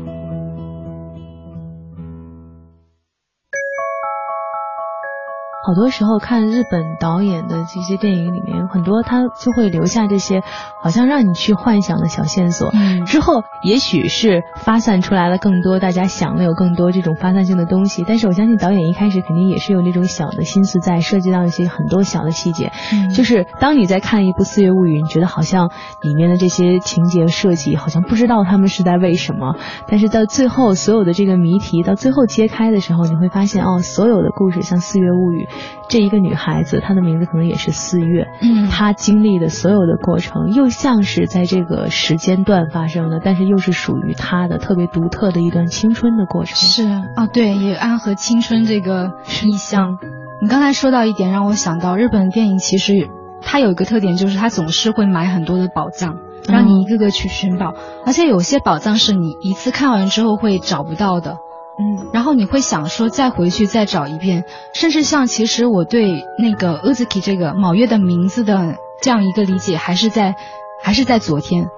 [5.63, 10.41] 好多时候看日本导演的这些电影里面，很多他就会留下这些
[10.81, 12.71] 好像让你去幻想的小线索。
[12.73, 18.03] 嗯，之后也许是发散出来了更多大家想的有更多这种发散性的东西。
[18.07, 22.71] 但是我相信导演一开始肯定也是有那种小的心思在，涉及到一些很多小的细节。
[22.91, 25.69] 嗯，就是当你在看一部《四月物语》，你觉得好像
[26.01, 29.55] 里面的这些情节设计好像不知道他们是在为什么，
[29.87, 35.45] 但是到最后所有的这个谜题到最后揭开的时候，你会发现哦，所有的故事像《四月物语》。
[35.89, 38.27] 这一个女孩子，她的名字可能也是四月。
[38.41, 46.55] 嗯，她经历的所有的过程，又像是在这个时间段发生的，但是又是属于她的特别独特的一段青春的过程。
[46.55, 49.11] 是哦，对，也暗合青春这个
[49.43, 49.97] 意象。
[50.41, 53.09] 你刚才说到一点，让我想到日本电影，其实
[53.41, 61.37] 它有一个特点，就是它总是会埋很多的宝藏，让你一个个去寻宝，而且有些宝藏是你一次看完之后会找不到的。
[61.81, 70.35] 嗯，然后你会想说再回去再找一遍，甚至像其实我对那个 Uzuki 这个卯月的名字的这样一个理解，还是在
[70.83, 71.69] 还是在昨天，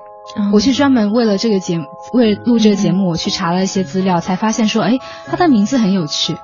[0.51, 6.35] 我去专门为了这个节目，为录这个节目，我去查了一些资料，才发现说，哎，他的名字很有趣。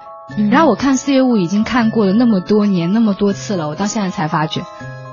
[0.49, 4.61] 然后我看四月雾已经看过了那么多年那么多次了，我到现在才发觉，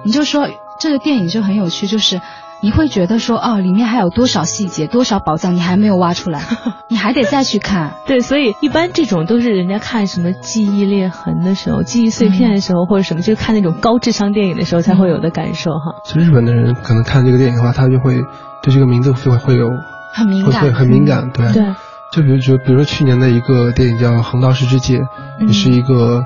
[0.04, 2.20] 你就说这个电影就很有趣，就是。
[2.66, 6.42] 你会觉得说哦，里面还有多少细节、多少宝藏你还没有挖出来，
[6.90, 7.92] 你还得再去看。
[8.08, 15.94] 对，所以一般这种都是人家看什么记忆裂痕的时候、记忆碎片的时候，或者什么，就是看那种高智商电影的时候才会有的感受哈。
[16.04, 18.16] 其实日本的人可能看这个电影的话，他就会
[18.64, 19.70] 对这个名字就会会有
[20.12, 21.30] 很敏感，会很敏感。
[21.30, 21.62] 对，对。
[22.10, 24.98] 就比如说，比如说去年的一个电影叫《横道世之介》，
[25.46, 26.24] 也是一个。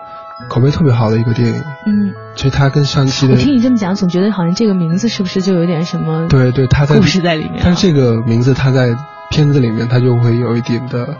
[0.50, 1.54] 口碑特别好的一个电影，
[1.86, 6.26] 嗯，其实它跟上期的，我听你这么讲，总觉得好像这个名字是不是就有点什么？
[6.28, 7.60] 对对，它在故事在里面。
[7.62, 8.88] 但是这个名字它在
[9.30, 11.16] 片子里面，它就会有一点的，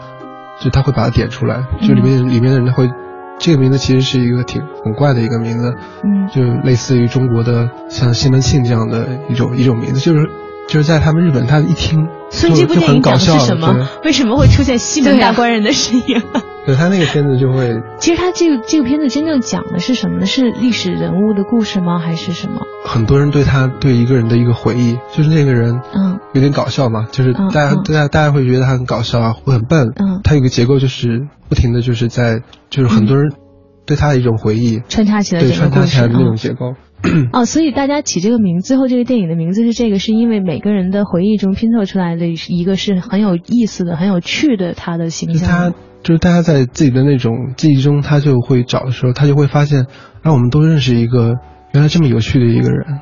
[0.59, 2.89] 就他会把它点出来，就里面里面的人会，
[3.39, 10.29] 这个名字其实是一个挺很怪的一个名字，嗯，就类似于中国的像西门庆这样的一种一种名字，就是
[10.67, 13.87] 就是在他们日本，他一听，所以这部电影讲的是什么？
[14.03, 16.21] 为什么会出现西门大官人的身影？
[16.65, 20.25] 对他那个片子就会，其实他这个这个片子真正讲的是什么呢？
[20.27, 21.97] 是历史人物的故事吗？
[21.97, 22.61] 还是什么？
[22.85, 33.33] 很多人对他对一个人的一个回忆，就是那个人，嗯，有点搞笑嘛，就是大家大家大家会觉得他很搞笑啊，会很笨，嗯，他有个结构就是不停的就是在就是很多人
[33.87, 36.75] 对他的一种回忆穿插起来，对穿插起来的那种结构。
[37.33, 45.49] 哦，所以大家起这个名，最后这个电影的名字是这个，是因为每个人的回忆中拼凑出来的一个是很有意思的、很有趣的他的形象。
[45.49, 49.87] 他就是大家在自己的那种记忆中，他就会找的时候，他就会发现，
[50.21, 51.35] 啊我们都认识一个
[51.73, 52.99] 原来这么有趣的一个人。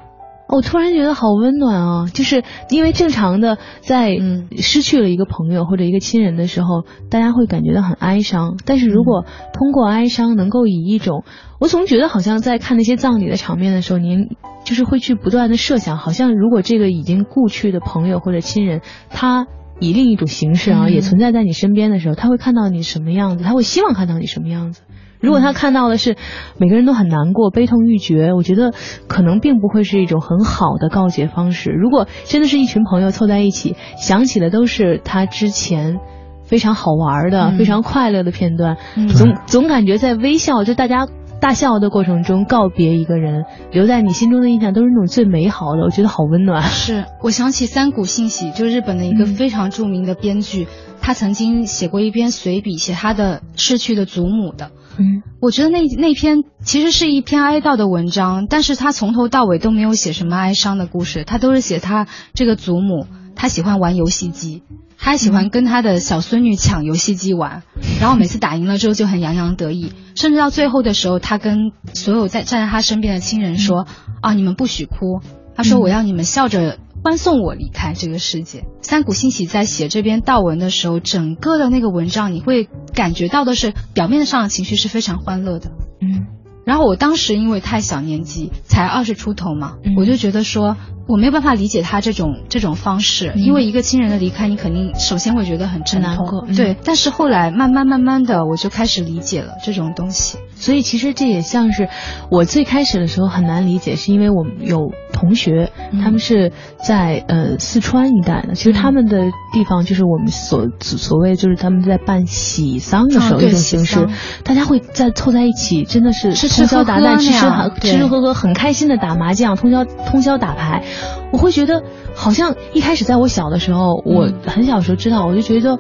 [0.50, 2.06] 我突然觉得好温暖啊！
[2.14, 4.18] 就是因为正常的在
[4.58, 8.58] 失去了一个朋友或者一个亲人的时候，大家会感觉到很哀伤。
[8.66, 11.24] 但是如果通过哀伤，能够以一种，
[11.60, 14.30] 我总觉得好像在看那些葬礼的场面的时候，您
[14.66, 19.48] 就是会去不断的设想，好像如果这个已经故去的朋友或者亲人，他。
[19.82, 24.82] 以另一种形式啊，也存在在你身边的时候，他会看到你什么样子，他会希望看到你什么样子。
[25.20, 26.16] 如果他看到的是
[26.58, 28.74] 每个人都很难过、悲痛欲绝，我觉得
[29.08, 31.72] 可能并不会是一种很好的告解方式。
[31.72, 36.00] 如果真的是一群朋友凑在一起，想起的都是他之前
[36.44, 38.78] 非常好玩的、非常快乐的片段，
[39.16, 41.08] 总总感觉在微笑，就大家
[41.42, 46.64] 大笑的过程中告别一个人，留在你心中的印象都是那种最美好的，我觉得好温暖。
[46.64, 50.68] 是我想起三谷幸喜，就是日本的一个非常著名的编剧，
[51.02, 54.72] 他曾经写过一篇随笔，写他的逝去的祖母的。
[54.98, 64.64] 嗯，我觉得那那篇其实是一篇哀悼的文章，但是他从头到尾都没有写什么哀伤的故事，他都是写他这个祖母，他喜欢玩游戏机，
[65.00, 67.64] 他喜欢跟他的小孙女抢游戏机玩，
[68.00, 73.88] 然后每次打赢了之后就很洋洋得意，甚至到最后的时候，他跟所有在站在他身边的亲人说
[74.22, 75.22] ：“啊，你们不许哭。”
[75.56, 78.66] 他说：“我要你们笑着。”欢送我离开这个世界。
[78.82, 85.72] 三谷幸喜在写这篇悼文的时候，整个的那个文章，你会感觉到的是表面上的情绪是非常欢乐的。
[86.02, 86.28] 嗯，
[86.70, 90.78] 然后我当时因为太小年纪，才二十出头嘛，我就觉得说
[91.08, 96.46] 我没有办法理解他这种这种方式，因为一个亲人的离开，你肯定首先会觉得很难过。
[96.56, 100.38] 对，但是后来慢慢慢慢的，我就开始理解了这种东西。
[100.54, 101.90] 所以其实这也像是
[102.30, 106.52] 我最开始的时候很难理解，是因为我们有同学，他们是
[106.88, 114.08] 在呃四川一带的，其实他们的地方就是我们所所谓就是他们在办喜丧的时候一种形式，
[114.44, 120.84] 大家会在凑在一起，真的是通宵达旦吃吃吃吃喝喝，很开心的打麻将，通宵通宵打牌。
[121.32, 121.84] 我会觉得
[122.16, 125.78] 好像一开始在我小的时候，我很小时候知道，我就觉得。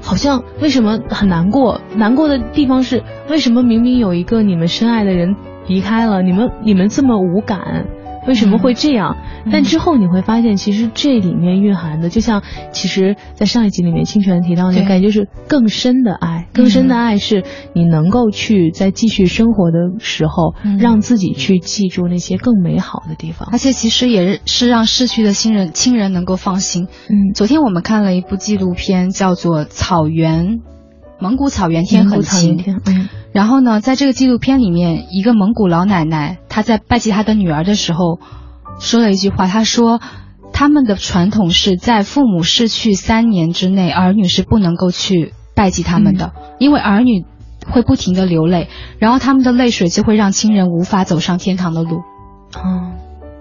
[0.00, 1.80] 好像为什么很难过？
[1.96, 5.34] 难过的地方是为什么明明有一个你们深爱的人
[5.66, 7.86] 离开了，你们你们这么无感？
[8.28, 9.16] 为什么会这样？
[9.50, 16.46] 但之后你会发现，其实这里面蕴含的，就像其实，在上一集里面清泉提到那个感觉，就是更深的爱。
[16.52, 17.42] 更深的爱是
[17.74, 23.48] 你能够去在继续生活的时候，让自己去记住那些更美好的地方。
[23.50, 26.86] 而且其实也是让逝去的亲人亲人能够放心。
[27.08, 30.60] 嗯，昨天我们看了一部纪录片，叫做《草原
[31.20, 32.58] 蒙古草原天很晴》。
[32.86, 33.08] 嗯。
[33.32, 38.18] 然后呢，在这个纪录片里面，一个蒙古老奶奶她在拜祭她的女儿的时候，
[38.80, 39.46] 说了一句话。
[39.46, 40.00] 她说，
[40.52, 47.24] 他们的传统是在父母逝去三年之内，儿女是不能够去拜祭他们的，因为儿女
[47.70, 51.98] 会不停的流泪，然后他们的泪水就会让亲人无法走上天堂的路。
[52.54, 52.92] 哦，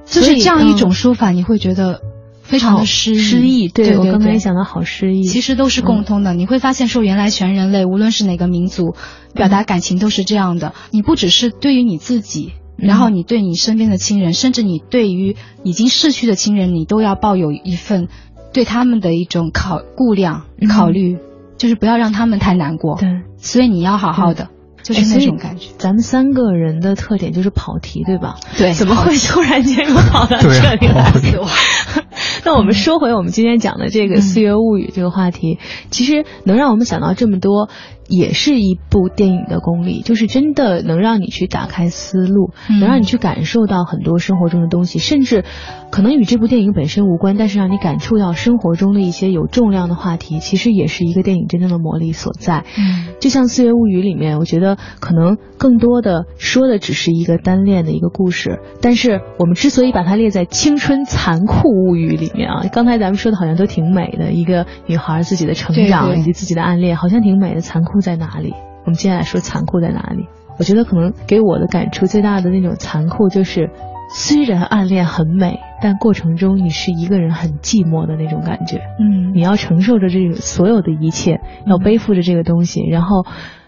[0.05, 2.01] 就是这样一种说法，你会觉得。
[2.47, 6.33] 非常的诗诗意，对我刚才也想到好诗意，其实都是共通的。
[6.33, 8.95] 你会发现说，原来全人类无论是哪个民族，
[9.33, 10.73] 表达感情都是这样的。
[10.91, 18.07] 你不只是对于你自己，然后你对你身边的亲人，甚至你对于已经逝去的亲人，你都要抱有一份
[18.53, 21.17] 对他们的一种考顾量、考虑，
[21.57, 22.97] 就是不要让他们太难过。
[22.97, 24.47] 对，所以你要好好的。
[24.83, 25.71] 就是那种感觉。
[25.77, 28.37] 咱们三个人的特点就是跑题，对吧？
[28.57, 28.73] 对。
[28.73, 31.11] 怎么会突然间又跑到这里来？
[32.47, 35.59] 那我们说回我们今天讲的这个《四月物语》这个话题，
[35.91, 37.67] 其实能让我们想到这么多。
[38.07, 45.43] 也是一部电影的功力，就是真的能让你去打开思路，能让你去感受到很多生活中的东西，甚至
[45.91, 52.63] 可能与这部电影本身无关，但是让你感触到生活中的一些有重量的话题，其实也是一个电影真正的魔力所在。
[52.77, 67.96] 嗯，就像《四月物语》里面，我觉得可能更多的说的只是一个单恋的一个故事，但是我们之所以把它列在青春残酷物语里面啊，刚才咱们说的好像都挺美的，一个女孩自己的成长以及自己的暗恋，好像挺美的，残酷。
[68.01, 68.53] 在哪里？
[68.85, 70.27] 我们接下来说残酷在哪里？
[70.59, 73.69] 我觉得可能给我的感触最大的那种残酷，就是
[74.13, 78.77] 虽然暗恋很美，但过程中你是一个人很寂寞的那种感觉。
[78.99, 83.25] 嗯，你要承受着这个所有的一切，要背负着这个东西，然后。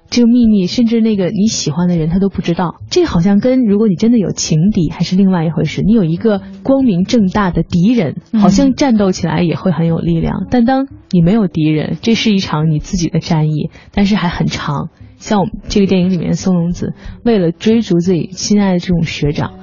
[0.10, 2.76] 这个秘密，甚至那个你喜欢的人他都不知道。
[2.90, 5.84] 这好像跟如果你真的有情敌，还是另外一回事。
[5.84, 10.48] 你有一个光明正大的敌人，好像战斗起来也会很有力量。
[10.50, 14.90] 但当你没有敌人，这是一场你自己的战役，但是还很长。
[15.18, 16.94] 像我们这个电影里面，松隆子
[17.24, 19.56] 为了追逐自己心爱的这种学长，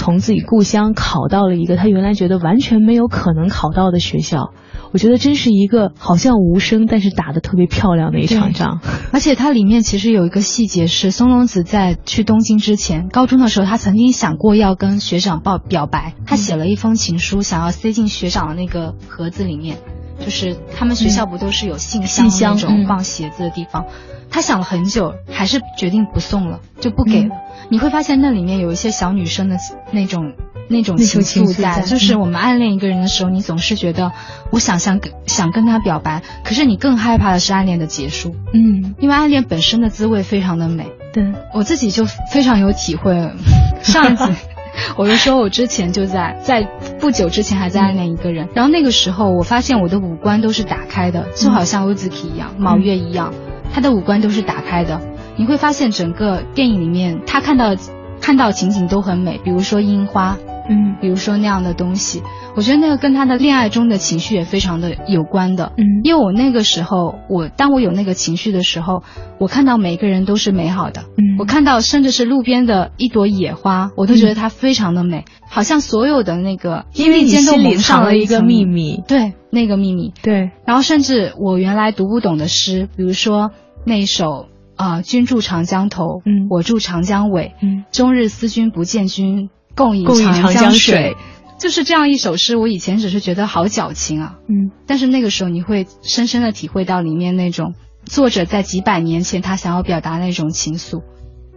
[0.00, 4.54] 从自己故乡考到了一个他原来觉得完全没有可能考到的学校。
[4.92, 8.80] 我觉得真是一个好像无声，但是打的特别漂亮的一场仗。
[9.12, 19.76] 而且它里面其实有一个细节是，松隆子在去东京之前，高中的时候他曾经想过要跟学长报表白，他写了一封情书，想要塞进学长的那个盒子里面，
[20.18, 23.84] 就是他们学校不都是有信箱那种放鞋子的地方。
[24.30, 27.36] 他想了很久，还是决定不送了，就不给了。
[27.68, 29.56] 你会发现那里面有一些小女生的
[29.90, 30.32] 那种。
[30.72, 34.12] 那种情情愫在在，就是嗯我们暗恋一个人的时候，你总是觉得
[34.52, 40.86] 我想想跟想跟他表白，可是你更害怕的是暗恋的结束，嗯，因为暗恋本身的滋味非常的美。
[41.12, 43.32] 对，我自己就非常有体会。
[43.82, 44.32] 上一次
[44.96, 46.62] 我就说，我之前就在在
[47.00, 53.34] 不久之前还在暗恋一个人，然后那个时候我发现我的五官都是打开的，就好像 Uzuki 一样，毛月一样，
[53.72, 55.00] 他的五官都是打开的。
[55.36, 57.76] 你会发现整个电影里面他看到
[58.20, 60.36] 看到情景都很美，比如说樱花，
[60.70, 60.96] 嗯。
[61.00, 62.22] 比如说那样的东西，
[62.56, 65.72] 我觉得那个跟他的恋爱中的情绪也非常的有关的。
[65.76, 65.84] 嗯。
[66.04, 69.02] 因为我那个时候，我当我有那个情绪的时候，
[69.38, 71.02] 我看到每个人都是美好的。
[71.18, 71.36] 嗯。
[71.38, 79.34] 我看到甚至是路边的一朵野花，我都觉得它非常的美，好像所有的那个因为你心里藏了一个秘密，对。
[79.52, 80.12] 那个秘密。
[80.22, 83.50] 对，然后甚至我原来读不懂的诗，比如说
[83.84, 84.46] 那一首
[84.76, 86.46] 啊、呃君住长江头，嗯。
[86.48, 91.16] 我住长江尾，嗯终日思君不见君，共饮共长江江水。
[91.58, 94.70] 就是这样一首诗，我以前只是觉得好矫情啊，嗯。
[94.86, 97.74] 但是那个时候你会深深的体会到里面那种
[98.06, 101.02] 作者在几百年前他想要表达那种情愫，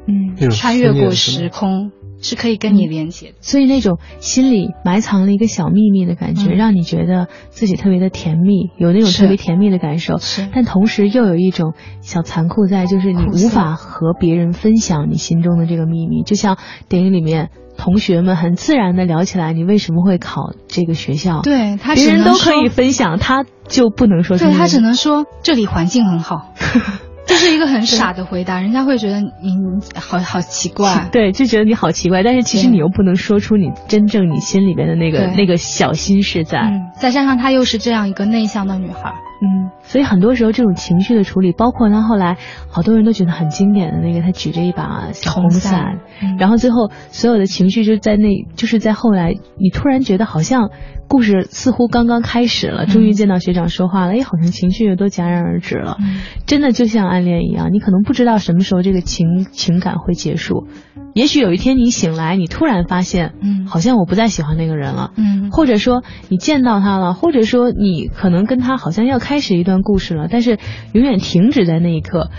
[0.05, 0.49] 嗯。
[0.49, 1.91] 穿越过时空
[2.23, 3.33] 是可以跟你连接的。
[3.41, 10.17] 所以那种心里埋藏了一个小秘密的感觉，嗯让你觉得自己特别的甜蜜，有那种特别甜蜜的感受。
[10.17, 16.23] 是但同时又有一种小残酷在，就是你无法和别人分享你心中的这个秘密。
[16.23, 16.57] 就像
[16.89, 26.53] 电影里面同学们很自然的聊起来，你为什么会考这个学校？，对他别人都可以分享，他就不能说对他只能说这里环境很好，
[27.25, 31.07] 这是一个很傻的回答， 人家会觉得你你好好奇怪。
[31.11, 36.59] 对，就觉得你好奇怪，但是其实你又不能说出你真正你心里边的那个那个小心事在。
[36.59, 42.37] 嗯，再加上她又是这样一个内向的女孩，嗯，所以很多时候这种情绪的处理，包括他后来
[42.69, 45.99] 好多人都觉得很经典的那个，他举着一把小红红伞。
[46.39, 50.69] 然后最后所有的情绪就在那，就是在后来，你突然觉得好像
[51.09, 55.97] 故事似乎刚刚开始了，终于见到学长说话了，哎，好像情绪又都戛然而止了。
[55.99, 56.21] 嗯。
[56.45, 60.67] 真的就像暗恋一样，你可能不知道什么时候这个情情感会结束，
[61.13, 65.11] 也许有一天你醒来，你突然发现，嗯好像我不再喜欢那个人了。
[65.15, 70.57] 嗯或者说你见到他了，或者说你可能跟他好像要开始一段故事了，但是
[70.93, 72.31] 永远停止在那一刻，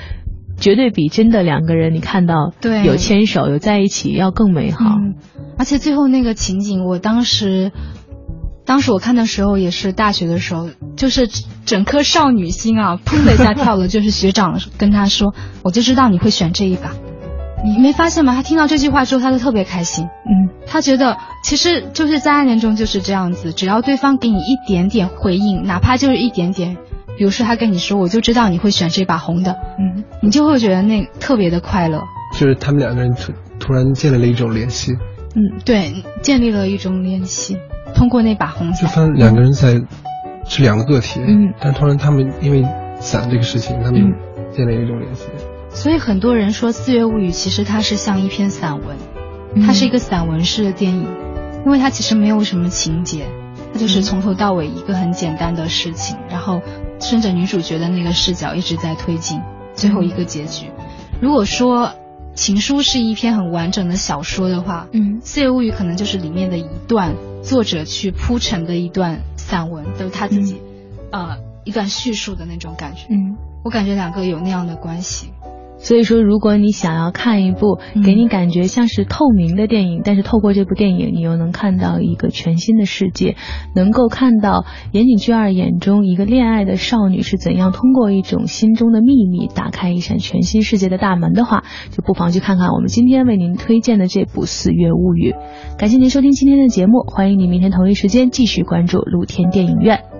[0.58, 4.84] 绝对比真的两个人你看到对有牵手有在一起要更美好。
[4.84, 5.14] 嗯，
[5.56, 7.70] 而且最后那个情景，我当时，
[8.66, 11.28] 当时我看的时候也是大学的时候，就是
[11.64, 13.86] 整颗少女心啊，砰的一下跳了。
[13.88, 16.90] 就是学长跟他说，我就知道你会选这一把。
[17.64, 18.34] 你没发现吗？
[18.34, 20.04] 他听到这句话之后，他就特别开心。
[20.04, 26.76] 嗯，他觉得其实就是在暗恋中就是这样子，只要对方给你一点点回应，哪怕就是一点点，
[27.16, 32.02] 比如说他跟你说，我就知道你会选这把红的，嗯，你就会觉得那特别的快乐。
[32.32, 34.92] 就是他们两个人突突然建立了一种联系，
[35.34, 37.56] 嗯，对，建立了一种联系，
[37.94, 38.88] 通过那把红就伞。
[38.88, 39.80] 发现两个人在
[40.46, 42.62] 是两个个体，嗯，但突然他们因为
[43.00, 44.12] 伞这个事情，他们
[44.52, 45.28] 建立了一种联系。
[45.74, 48.96] 所以很多人说《四月物语》其实它是像一篇散文，
[49.66, 51.06] 它是一个散文式的电影，
[51.66, 53.26] 因为它其实没有什么情节，
[53.72, 56.62] 它就是从头到尾一个很简单的事情，然后
[57.00, 59.42] 顺着女主角的那个视角一直在推进，
[59.74, 60.70] 最后一个结局。
[61.20, 61.88] 如果说
[62.34, 70.62] 《情书》是一篇很完整的小说的话，嗯《四月物语》可能就是里面的一段作者去铺陈的一段散文，都是他自己、
[71.10, 73.06] 呃一段叙述的那种感觉。
[73.10, 73.36] 嗯。
[73.64, 75.32] 我感觉两个有那样的关系。
[75.76, 83.36] 所以说，如果你想要看一部嗯给你感觉像是透明的电影，但是透过这部电影，你又能看到一个全新的世界，
[83.74, 95.32] 能够看到岩井俊二眼中一个恋爱的少女是怎样通过一种心中的秘密打开一扇全新世界的大门的话，就不妨去看看我们今天为您推荐的这部《四月物语》。
[95.78, 100.13] 感谢您收听今天的节目，欢迎您明天同一时间继续关注露天电影院。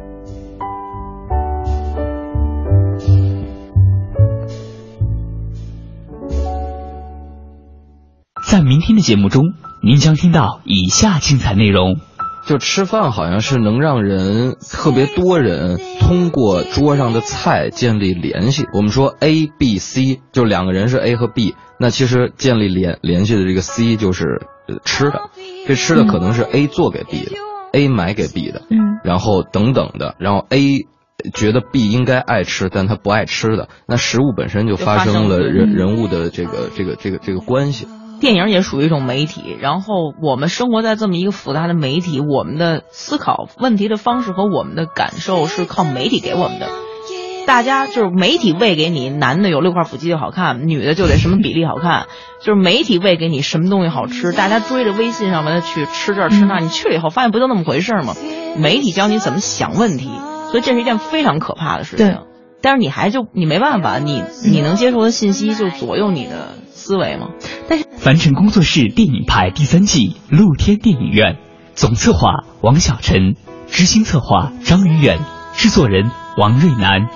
[8.55, 9.52] 在明天的节目中，
[9.82, 11.98] 您将听到以下精彩内容。
[12.46, 18.66] 就吃饭好像是能让人特别多人通过桌上的菜建立联系。
[18.72, 25.22] 我们说 A、B、C，就两个人是 A 和 B，那其实建立联联系的这个 C 就是呃吃的，
[25.66, 27.32] 这吃的可能是 A 做给 B 的、
[27.72, 30.86] a 买给 B 的，嗯，然后等等的，然后 A
[31.34, 37.88] 觉得 B 应该爱吃，但他不爱吃的，那食物本身就发生了人人物的这个这个这个这个关系。
[38.25, 46.70] 电影也属于一种媒体，然后我们生活在这么一个复杂的媒体，我们的思考问题的方式和我们的感受是靠媒体给我们的。
[47.47, 52.07] 大家就是媒体喂给你，男的有六块腹肌就好看，女的就得什么比例好看，
[52.41, 58.14] 就是媒体喂给你什么东西好吃，大家追着微信上面的去吃这儿吃那，你去了以后发现不就那么回事吗？
[58.57, 60.09] 媒体教你怎么想问题，
[60.51, 62.20] 所以这是一件非常可怕的事情。
[62.62, 66.55] 但是你还就你没办法，你你能接受的信息就左右你的
[66.85, 67.28] 思维吗？
[67.66, 71.39] 但是凡尘工作室电影派第三季露天电影院，
[71.74, 73.37] 总策划王小晨，
[73.68, 75.18] 执行策划张宇远，
[75.55, 77.09] 制作人王瑞南。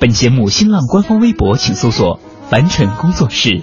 [0.00, 2.18] 本节目新浪官方微博请搜索
[2.50, 3.62] “凡尘工作室”。